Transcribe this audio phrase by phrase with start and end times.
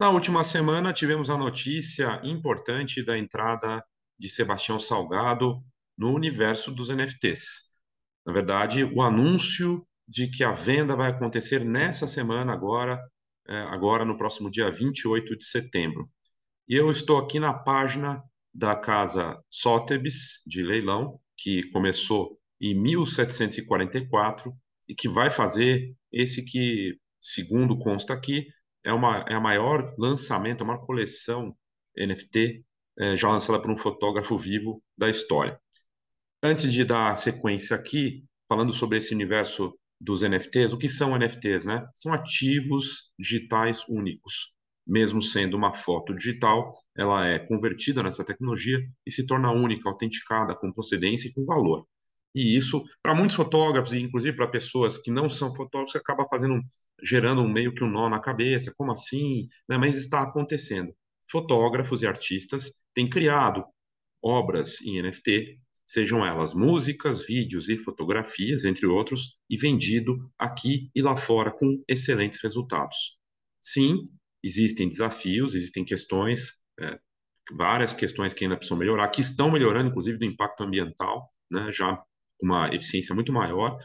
[0.00, 3.84] Na última semana, tivemos a notícia importante da entrada
[4.18, 5.62] de Sebastião Salgado
[5.94, 7.76] no universo dos NFTs.
[8.24, 12.98] Na verdade, o anúncio de que a venda vai acontecer nessa semana, agora,
[13.46, 16.08] é, agora no próximo dia 28 de setembro.
[16.66, 18.22] E eu estou aqui na página
[18.54, 24.50] da casa Sotheby's de leilão, que começou em 1744
[24.88, 28.46] e que vai fazer esse que, segundo consta aqui,
[28.84, 31.56] é, uma, é a maior lançamento, a maior coleção
[31.96, 32.64] NFT
[32.98, 35.58] é, já lançada por um fotógrafo vivo da história.
[36.42, 41.66] Antes de dar sequência aqui, falando sobre esse universo dos NFTs, o que são NFTs,
[41.66, 41.86] né?
[41.94, 44.52] São ativos digitais únicos.
[44.86, 50.56] Mesmo sendo uma foto digital, ela é convertida nessa tecnologia e se torna única, autenticada,
[50.56, 51.86] com procedência e com valor.
[52.34, 56.60] E isso, para muitos fotógrafos, e inclusive para pessoas que não são fotógrafos, acaba fazendo
[57.02, 59.48] gerando meio que um nó na cabeça, como assim?
[59.68, 59.78] Né?
[59.78, 60.94] Mas está acontecendo.
[61.30, 63.64] Fotógrafos e artistas têm criado
[64.22, 71.02] obras em NFT, sejam elas músicas, vídeos e fotografias, entre outros, e vendido aqui e
[71.02, 73.18] lá fora com excelentes resultados.
[73.60, 74.08] Sim,
[74.42, 76.98] existem desafios, existem questões, é,
[77.52, 81.96] várias questões que ainda precisam melhorar, que estão melhorando, inclusive, do impacto ambiental, né, já
[82.38, 83.76] com uma eficiência muito maior,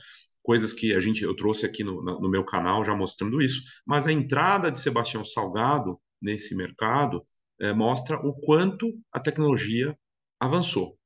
[0.46, 4.06] coisas que a gente eu trouxe aqui no, no meu canal já mostrando isso, mas
[4.06, 7.26] a entrada de Sebastião Salgado nesse mercado
[7.60, 9.98] é, mostra o quanto a tecnologia
[10.40, 10.98] avançou.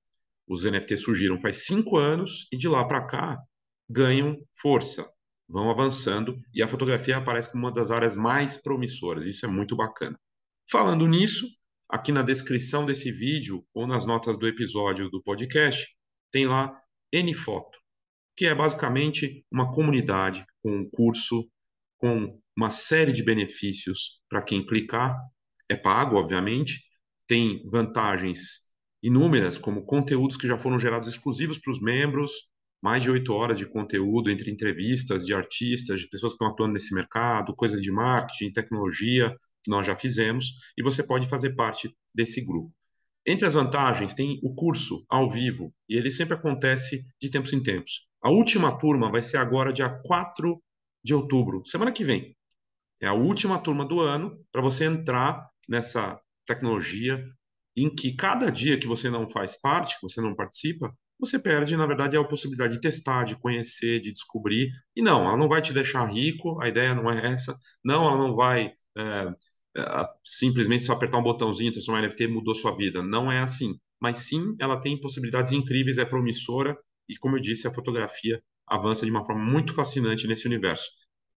[0.45, 3.37] Os NFTs surgiram faz cinco anos e de lá para cá
[3.89, 5.09] ganham força,
[5.47, 9.25] vão avançando e a fotografia aparece como uma das áreas mais promissoras.
[9.25, 10.19] Isso é muito bacana.
[10.69, 11.45] Falando nisso,
[11.87, 15.87] aqui na descrição desse vídeo ou nas notas do episódio do podcast,
[16.29, 16.77] tem lá
[17.13, 17.78] N foto
[18.39, 21.45] que é basicamente uma comunidade com um curso,
[21.97, 25.13] com uma série de benefícios para quem clicar.
[25.67, 26.81] É pago, obviamente,
[27.27, 28.71] tem vantagens
[29.03, 32.31] inúmeras, como conteúdos que já foram gerados exclusivos para os membros,
[32.81, 36.71] mais de oito horas de conteúdo entre entrevistas de artistas, de pessoas que estão atuando
[36.71, 40.45] nesse mercado, coisas de marketing, tecnologia, que nós já fizemos,
[40.77, 42.73] e você pode fazer parte desse grupo.
[43.25, 47.61] Entre as vantagens, tem o curso ao vivo, e ele sempre acontece de tempos em
[47.61, 48.07] tempos.
[48.21, 50.61] A última turma vai ser agora, dia 4
[51.03, 52.35] de outubro, semana que vem.
[53.01, 57.23] É a última turma do ano para você entrar nessa tecnologia
[57.75, 61.75] em que cada dia que você não faz parte, que você não participa, você perde,
[61.77, 64.69] na verdade, a possibilidade de testar, de conhecer, de descobrir.
[64.95, 67.57] E não, ela não vai te deixar rico, a ideia não é essa.
[67.83, 69.33] Não, ela não vai é,
[70.23, 73.03] simplesmente só apertar um botãozinho, transformar NFT mudou sua vida.
[73.03, 73.79] Não é assim.
[74.01, 79.05] Mas sim, ela tem possibilidades incríveis, é promissora e, como eu disse, a fotografia avança
[79.05, 80.85] de uma forma muito fascinante nesse universo.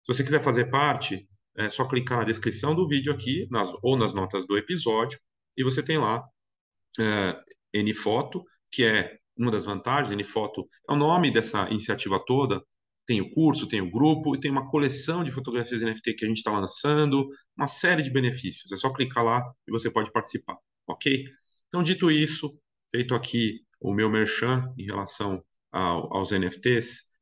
[0.04, 3.98] Se você quiser fazer parte, é só clicar na descrição do vídeo aqui, nas, ou
[3.98, 5.20] nas notas do episódio,
[5.56, 6.24] e você tem lá
[7.00, 10.18] é, NFoto, que é uma das vantagens.
[10.18, 12.64] NFoto é o nome dessa iniciativa toda.
[13.10, 16.28] Tem o curso, tem o grupo e tem uma coleção de fotografias NFT que a
[16.28, 17.28] gente está lançando,
[17.58, 18.72] uma série de benefícios.
[18.72, 20.56] É só clicar lá e você pode participar,
[20.88, 21.26] ok?
[21.68, 22.56] Então, dito isso,
[22.92, 27.18] feito aqui o meu merchan em relação aos NFTs.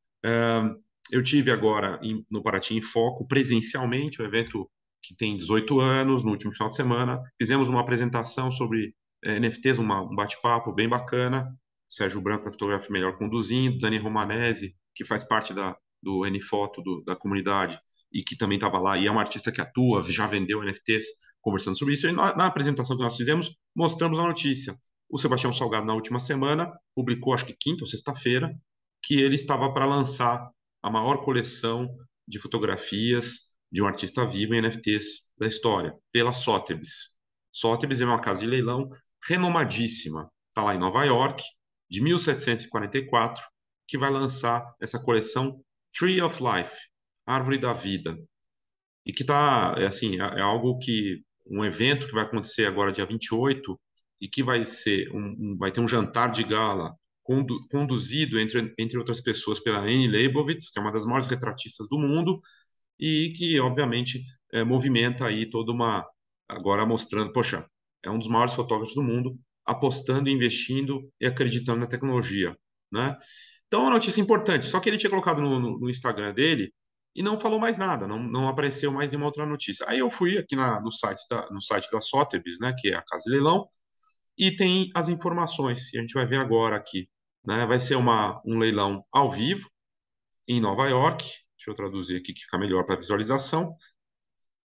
[1.10, 1.98] eu tive agora
[2.30, 4.70] no Paraty em Foco, presencialmente, um evento
[5.02, 7.22] que tem 18 anos, no último final de semana.
[7.42, 8.94] Fizemos uma apresentação sobre
[9.24, 11.48] eh, NFTs, uma, um bate-papo bem bacana.
[11.88, 13.78] Sérgio Branco, da Fotografia Melhor, conduzindo.
[13.78, 17.80] Dani Romanese, que faz parte da, do NFoto, do, da comunidade,
[18.12, 21.06] e que também estava lá, e é uma artista que atua, já vendeu NFTs,
[21.40, 22.08] conversando sobre isso.
[22.08, 24.76] E na, na apresentação que nós fizemos, mostramos a notícia.
[25.10, 28.52] O Sebastião Salgado, na última semana, publicou, acho que quinta ou sexta-feira,
[29.04, 30.50] que ele estava para lançar
[30.82, 31.88] a maior coleção
[32.28, 37.18] de fotografias de um artista vivo em NFTs da história, pela Sotheby's.
[37.52, 38.90] Sotheby's é uma casa de leilão
[39.28, 41.44] renomadíssima, está lá em Nova York,
[41.90, 43.44] de 1744,
[43.88, 45.64] que vai lançar essa coleção
[45.98, 46.76] Tree of Life,
[47.26, 48.18] Árvore da Vida,
[49.06, 52.92] e que está, é assim, é, é algo que, um evento que vai acontecer agora
[52.92, 53.80] dia 28,
[54.20, 58.74] e que vai ser um, um, vai ter um jantar de gala condu, conduzido entre,
[58.78, 62.42] entre outras pessoas pela Anne Leibovitz, que é uma das maiores retratistas do mundo
[63.00, 66.06] e que obviamente é, movimenta aí toda uma
[66.48, 67.66] agora mostrando, poxa,
[68.04, 72.58] é um dos maiores fotógrafos do mundo, apostando, investindo e acreditando na tecnologia,
[72.92, 73.18] né?
[73.68, 74.66] Então, uma notícia importante.
[74.66, 76.74] Só que ele tinha colocado no, no, no Instagram dele
[77.16, 79.86] e não falou mais nada, não, não apareceu mais nenhuma outra notícia.
[79.90, 82.96] Aí eu fui aqui na, no, site da, no site da Sotheby's, né, que é
[82.96, 83.68] a casa de leilão,
[84.38, 87.10] e tem as informações, e a gente vai ver agora aqui.
[87.44, 87.66] Né?
[87.66, 89.68] Vai ser uma, um leilão ao vivo
[90.48, 91.24] em Nova York.
[91.58, 93.76] Deixa eu traduzir aqui que fica melhor para visualização.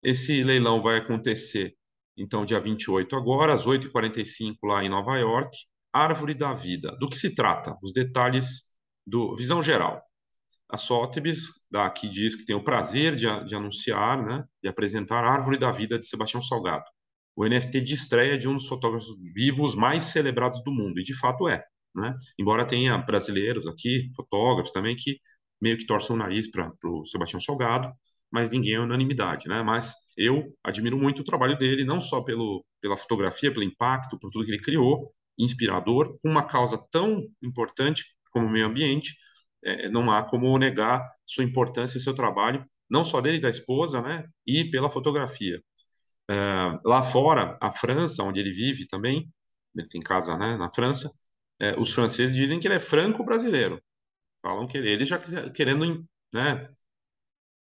[0.02, 1.74] Esse leilão vai acontecer,
[2.16, 5.50] então, dia 28 agora, às 8h45 lá em Nova York.
[5.92, 6.96] Árvore da Vida.
[6.98, 7.76] Do que se trata?
[7.82, 8.65] Os detalhes
[9.06, 10.02] do visão geral.
[10.68, 15.30] A Sotheby's aqui diz que tem o prazer de, de anunciar, né, de apresentar a
[15.30, 16.84] Árvore da Vida de Sebastião Salgado,
[17.36, 21.14] o NFT de estreia de um dos fotógrafos vivos mais celebrados do mundo, e de
[21.14, 21.64] fato é.
[21.94, 22.14] Né?
[22.38, 25.18] Embora tenha brasileiros aqui, fotógrafos também, que
[25.60, 27.90] meio que torcem o nariz para o Sebastião Salgado,
[28.30, 29.62] mas ninguém é unanimidade, né?
[29.62, 34.30] Mas eu admiro muito o trabalho dele, não só pelo, pela fotografia, pelo impacto, por
[34.30, 39.16] tudo que ele criou, inspirador, com uma causa tão importante como meio ambiente,
[39.64, 43.50] é, não há como negar sua importância e seu trabalho, não só dele e da
[43.50, 44.26] esposa, né?
[44.46, 45.60] E pela fotografia.
[46.30, 46.34] É,
[46.84, 49.30] lá fora, a França, onde ele vive também,
[49.74, 51.10] ele tem casa né, na França,
[51.60, 53.82] é, os franceses dizem que ele é franco-brasileiro.
[54.42, 55.18] Falam que ele, ele já
[55.54, 56.68] querendo né,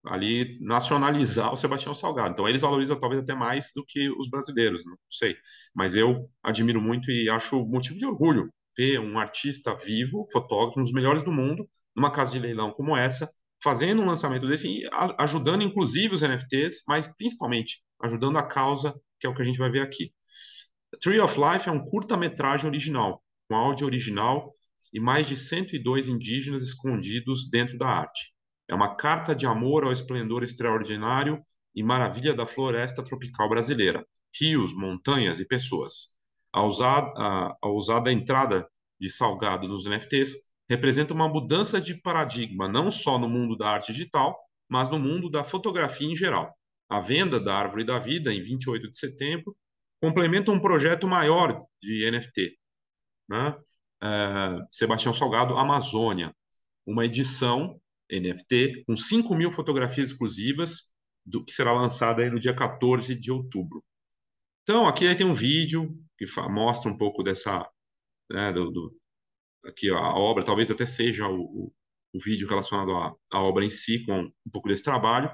[0.05, 2.31] ali nacionalizar o Sebastião Salgado.
[2.31, 5.37] Então eles valorizam talvez até mais do que os brasileiros, não sei.
[5.75, 10.83] Mas eu admiro muito e acho motivo de orgulho ver um artista vivo, fotógrafo, um
[10.83, 13.29] dos melhores do mundo, numa casa de leilão como essa,
[13.61, 19.25] fazendo um lançamento desse e ajudando inclusive os NFTs, mas principalmente ajudando a causa, que
[19.25, 20.13] é o que a gente vai ver aqui.
[21.01, 24.51] Tree of Life é um curta-metragem original, com áudio original
[24.93, 28.33] e mais de 102 indígenas escondidos dentro da arte.
[28.69, 31.41] É uma carta de amor ao esplendor extraordinário
[31.73, 34.05] e maravilha da floresta tropical brasileira,
[34.39, 36.16] rios, montanhas e pessoas.
[36.57, 38.67] A usada, a, a usada entrada
[38.99, 40.33] de Salgado nos NFTs
[40.67, 44.35] representa uma mudança de paradigma, não só no mundo da arte digital,
[44.67, 46.51] mas no mundo da fotografia em geral.
[46.89, 49.55] A venda da Árvore da Vida, em 28 de setembro,
[50.01, 52.57] complementa um projeto maior de NFT,
[53.29, 53.55] né?
[54.01, 56.33] É, Sebastião Salgado Amazônia,
[56.87, 57.79] uma edição
[58.11, 60.91] NFT com 5 mil fotografias exclusivas,
[61.23, 63.83] do, que será lançada no dia 14 de outubro.
[64.63, 67.69] Então, aqui tem um vídeo que mostra um pouco dessa,
[68.29, 68.99] né, do, do,
[69.65, 71.73] aqui a obra, talvez até seja o, o,
[72.13, 75.29] o vídeo relacionado à, à, obra em si, com um pouco desse trabalho.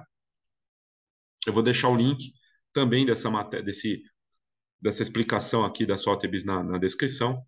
[1.47, 2.33] Eu vou deixar o link
[2.73, 4.03] também dessa matéria, desse,
[4.81, 7.41] dessa explicação aqui da Sotheby's na, na descrição,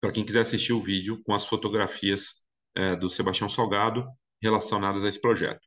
[0.00, 4.06] para quem quiser assistir o vídeo com as fotografias é, do Sebastião Salgado
[4.42, 5.60] relacionadas a esse projeto.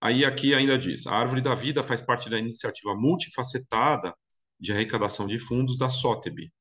[0.00, 4.14] Aí aqui ainda diz, a Árvore da Vida faz parte da iniciativa multifacetada
[4.58, 6.52] de arrecadação de fundos da SOTEB,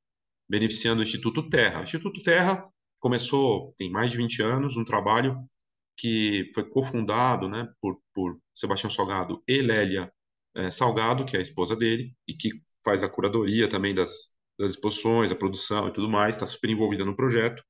[0.50, 1.80] beneficiando o Instituto Terra.
[1.80, 2.68] O Instituto Terra
[3.00, 5.38] começou, tem mais de 20 anos, um trabalho
[5.98, 10.12] que foi cofundado né, por, por Sebastião Salgado e Lélia
[10.56, 12.50] é, Salgado, que é a esposa dele, e que
[12.84, 17.06] faz a curadoria também das, das exposições, a produção e tudo mais, está super envolvida
[17.06, 17.64] no projeto.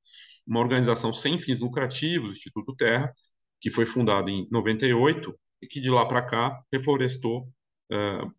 [0.46, 3.12] Uma organização sem fins lucrativos, Instituto Terra,
[3.60, 7.48] que foi fundado em 98 e que de lá para cá reflorestou
[7.92, 8.32] uh,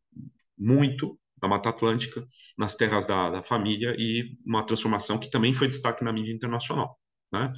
[0.57, 2.25] muito na Mata Atlântica,
[2.57, 6.97] nas terras da, da, família e uma transformação que também foi destaque na mídia internacional.
[7.31, 7.51] Né?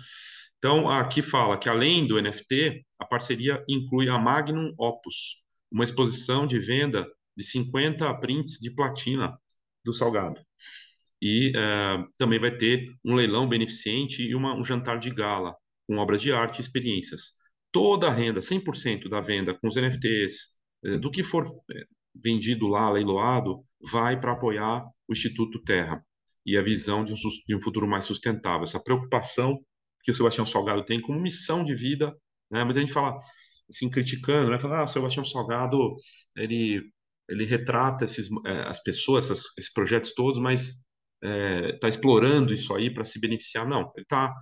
[0.57, 6.45] Então, aqui fala que além do NFT, a parceria inclui a Magnum Opus, uma exposição
[6.45, 9.37] de venda de 50 prints de platina
[9.85, 10.41] do Salgado.
[11.21, 15.55] E uh, também vai ter um leilão beneficente e uma, um jantar de gala
[15.87, 17.39] com obras de arte e experiências
[17.71, 22.67] toda a renda, 100% da venda com os NFTs, eh, do que for eh, vendido
[22.67, 26.03] lá, leiloado, vai para apoiar o Instituto Terra
[26.45, 27.15] e a visão de um,
[27.47, 28.63] de um, futuro mais sustentável.
[28.63, 29.59] Essa preocupação
[30.03, 32.15] que o Sebastião Salgado tem como missão de vida,
[32.51, 32.63] né?
[32.63, 33.17] Muita gente fala,
[33.69, 34.59] assim, criticando, né?
[34.59, 35.95] Fala, ah, o Sebastião Salgado,
[36.35, 36.81] ele,
[37.27, 40.85] ele retrata esses, eh, as pessoas, essas, esses projetos todos, mas
[41.21, 43.67] está é, explorando isso aí para se beneficiar.
[43.67, 44.33] Não, ele está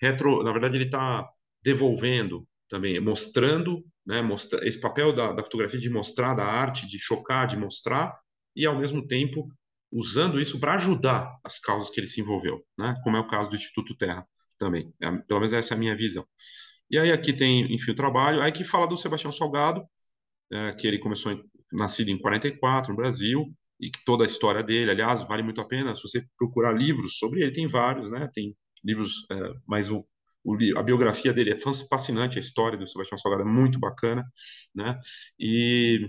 [0.00, 1.26] retro, na verdade, ele está
[1.62, 6.98] devolvendo também mostrando, né, mostra, esse papel da, da fotografia de mostrar, da arte, de
[6.98, 8.16] chocar, de mostrar,
[8.56, 9.48] e ao mesmo tempo
[9.92, 13.50] usando isso para ajudar as causas que ele se envolveu, né, como é o caso
[13.50, 14.26] do Instituto Terra
[14.58, 14.92] também.
[15.00, 16.26] É, pelo menos essa é a minha visão.
[16.90, 19.84] E aí aqui tem, enfim, o trabalho, aí que fala do Sebastião Salgado,
[20.52, 23.46] é, que ele começou, em, nascido em 44, no Brasil,
[23.80, 27.18] e que toda a história dele, aliás, vale muito a pena, se você procurar livros
[27.18, 29.36] sobre ele, tem vários, né, tem livros, é,
[29.66, 30.06] mas o
[30.46, 34.24] o, a biografia dele é fascinante, a história do Sebastião Salgado é muito bacana,
[34.74, 34.96] né?
[35.38, 36.08] E,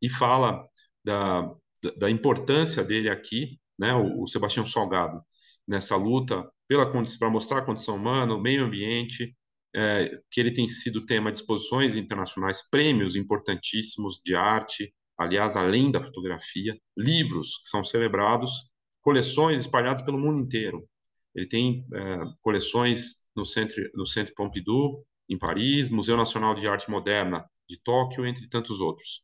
[0.00, 0.66] e fala
[1.04, 1.54] da,
[1.96, 3.94] da importância dele aqui, né?
[3.94, 5.22] O, o Sebastião Salgado
[5.66, 9.34] nessa luta pela para mostrar a condição humana, o meio ambiente,
[9.74, 15.90] é, que ele tem sido tema de exposições internacionais, prêmios importantíssimos de arte, aliás, além
[15.90, 18.70] da fotografia, livros que são celebrados,
[19.02, 20.88] coleções espalhadas pelo mundo inteiro.
[21.34, 26.90] Ele tem é, coleções no Centro, no Centro Pompidou, em Paris, Museu Nacional de Arte
[26.90, 29.22] Moderna de Tóquio, entre tantos outros.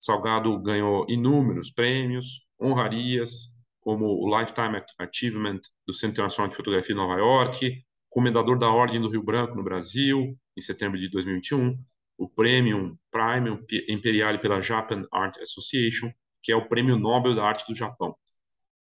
[0.00, 7.00] Salgado ganhou inúmeros prêmios, honrarias, como o Lifetime Achievement do Centro Internacional de Fotografia de
[7.00, 11.78] Nova York, Comendador da Ordem do Rio Branco no Brasil, em setembro de 2021,
[12.18, 16.10] o Premium Premium Imperiale pela Japan Art Association,
[16.42, 18.16] que é o Prêmio Nobel da Arte do Japão.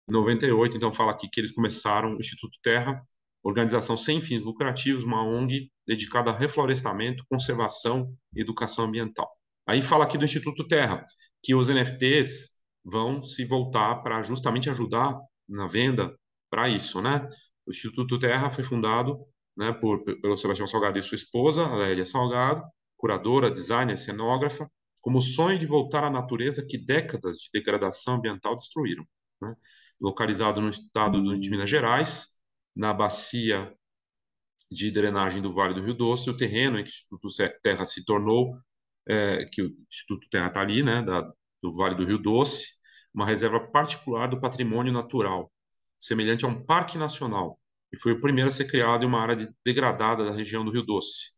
[0.09, 3.01] Em 98, então, fala aqui que eles começaram o Instituto Terra,
[3.43, 9.38] organização sem fins lucrativos, uma ONG dedicada a reflorestamento, conservação e educação ambiental.
[9.69, 11.05] Aí fala aqui do Instituto Terra,
[11.43, 15.15] que os NFTs vão se voltar para justamente ajudar
[15.47, 16.17] na venda
[16.49, 17.27] para isso, né?
[17.67, 19.23] O Instituto Terra foi fundado
[19.55, 22.63] né, por, pelo Sebastião Salgado e sua esposa, Lélia Salgado,
[22.97, 24.67] curadora, designer, cenógrafa,
[24.99, 29.05] como sonho de voltar à natureza que décadas de degradação ambiental destruíram.
[29.39, 29.53] Né?
[30.01, 32.41] Localizado no estado de Minas Gerais,
[32.75, 33.71] na bacia
[34.71, 37.27] de drenagem do Vale do Rio Doce, o terreno em que o Instituto
[37.61, 38.57] Terra se tornou,
[39.10, 41.22] é, que o Instituto Terra está ali, né, da,
[41.62, 42.68] do Vale do Rio Doce,
[43.13, 45.51] uma reserva particular do patrimônio natural,
[45.98, 47.60] semelhante a um parque nacional,
[47.92, 50.84] e foi o primeiro a ser criado em uma área degradada da região do Rio
[50.84, 51.32] Doce.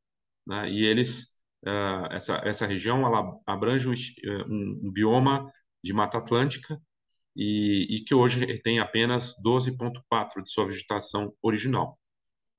[0.45, 0.69] Né?
[0.69, 5.45] E eles, uh, essa, essa região, ela abrange um, um, um bioma
[5.81, 6.79] de Mata Atlântica
[7.35, 11.97] e, e que hoje tem apenas 12,4% de sua vegetação original.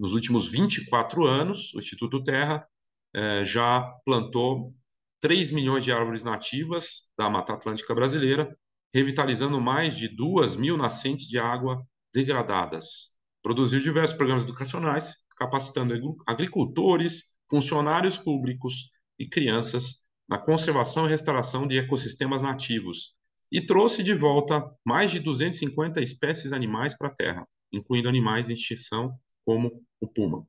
[0.00, 2.66] Nos últimos 24 anos, o Instituto Terra
[3.14, 4.74] uh, já plantou
[5.22, 8.58] 3 milhões de árvores nativas da Mata Atlântica brasileira,
[8.92, 11.80] revitalizando mais de 2 mil nascentes de água
[12.12, 13.12] degradadas.
[13.40, 15.94] Produziu diversos programas educacionais, capacitando
[16.26, 23.14] agricultores, funcionários públicos e crianças na conservação e restauração de ecossistemas nativos
[23.50, 28.54] e trouxe de volta mais de 250 espécies animais para a Terra, incluindo animais em
[28.54, 30.44] extinção como o puma.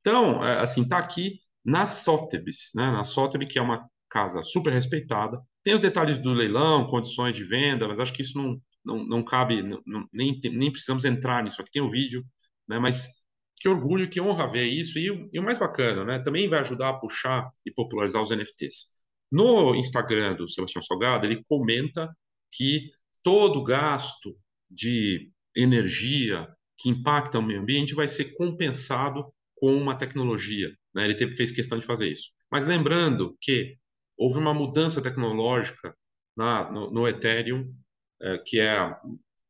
[0.00, 2.90] Então, é, assim, está aqui na Sotheby's, né?
[2.92, 5.38] na Sotheby's, que é uma casa super respeitada.
[5.62, 9.22] Tem os detalhes do leilão, condições de venda, mas acho que isso não, não, não
[9.22, 11.60] cabe, não, nem, nem precisamos entrar nisso.
[11.60, 12.24] Aqui tem o um vídeo,
[12.66, 12.78] né?
[12.78, 13.26] Mas
[13.58, 14.98] que orgulho, que honra ver isso.
[14.98, 16.18] E, e, o mais bacana, né?
[16.18, 18.94] Também vai ajudar a puxar e popularizar os NFTs.
[19.30, 22.08] No Instagram do Sebastião Salgado, ele comenta
[22.52, 22.88] que
[23.22, 24.34] todo gasto
[24.70, 30.70] de energia que impacta o meio ambiente vai ser compensado com uma tecnologia.
[30.94, 31.04] Né?
[31.04, 32.30] Ele teve, fez questão de fazer isso.
[32.50, 33.76] Mas lembrando que
[34.16, 35.96] houve uma mudança tecnológica
[36.36, 37.74] na, no, no Ethereum
[38.20, 39.00] é, que é a,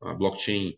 [0.02, 0.76] a blockchain,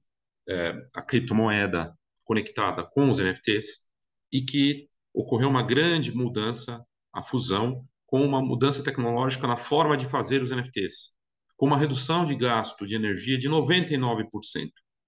[0.48, 3.88] é, a criptomoeda conectada com os NFTs,
[4.30, 10.06] e que ocorreu uma grande mudança, a fusão, com uma mudança tecnológica na forma de
[10.06, 11.14] fazer os NFTs,
[11.56, 14.28] com uma redução de gasto de energia de 99%,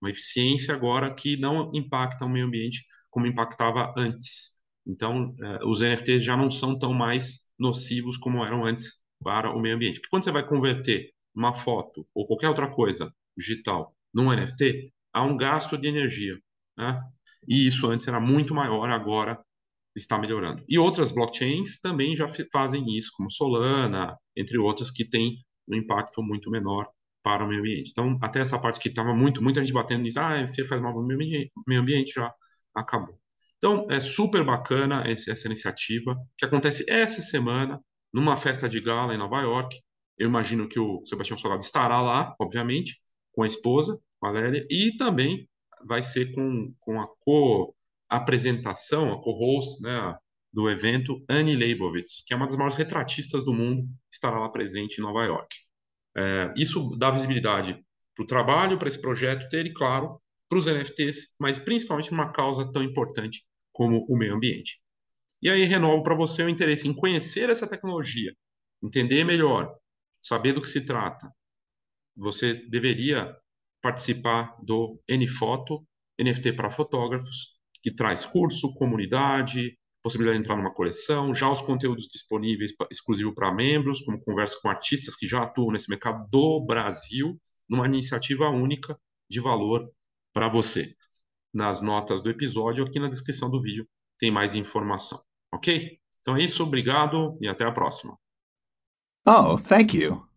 [0.01, 4.60] uma eficiência agora que não impacta o meio ambiente como impactava antes.
[4.91, 9.61] Então, eh, os NFTs já não são tão mais nocivos como eram antes para o
[9.61, 10.01] meio ambiente.
[10.01, 15.23] Porque quando você vai converter uma foto ou qualquer outra coisa digital num NFT, há
[15.25, 16.39] um gasto de energia.
[16.77, 17.01] Né?
[17.49, 19.39] E isso antes era muito maior, agora
[19.95, 20.65] está melhorando.
[20.69, 26.23] E outras blockchains também já fazem isso, como Solana, entre outras, que têm um impacto
[26.23, 26.89] muito menor
[27.23, 27.91] para o meio ambiente.
[27.91, 31.03] Então, até essa parte que estava muito, muita gente batendo nisso, ah, faz mal para
[31.03, 32.33] o meio ambiente, já
[32.75, 33.19] acabou.
[33.63, 37.79] Então, é super bacana essa iniciativa, que acontece essa semana,
[38.11, 39.79] numa festa de gala em Nova York,
[40.17, 42.99] eu imagino que o Sebastião Solado estará lá, obviamente,
[43.33, 45.47] com a esposa, Valéria, e também
[45.87, 50.17] vai ser com, com a co-apresentação, a co-host né,
[50.51, 54.99] do evento, Annie Leibovitz, que é uma das maiores retratistas do mundo, estará lá presente
[54.99, 55.55] em Nova York.
[56.17, 57.79] É, isso dá visibilidade
[58.15, 62.33] para o trabalho, para esse projeto ter, e claro, para os NFTs, mas principalmente uma
[62.33, 63.45] causa tão importante
[63.81, 64.79] como o meio ambiente.
[65.41, 68.37] E aí renovo para você o interesse em conhecer essa tecnologia,
[68.83, 69.75] entender melhor
[70.21, 71.35] saber do que se trata,
[72.15, 73.35] você deveria
[73.81, 75.83] participar do NFoto,
[76.21, 82.07] NFT para fotógrafos, que traz curso, comunidade, possibilidade de entrar numa coleção, já os conteúdos
[82.07, 87.41] disponíveis exclusivo para membros, como conversa com artistas que já atuam nesse mercado do Brasil,
[87.67, 89.91] numa iniciativa única de valor
[90.35, 90.95] para você.
[91.53, 93.87] Nas notas do episódio, aqui na descrição do vídeo,
[94.19, 95.21] tem mais informação,
[95.53, 95.99] ok?
[96.21, 98.17] Então é isso, obrigado e até a próxima.
[99.27, 100.30] Oh, thank you.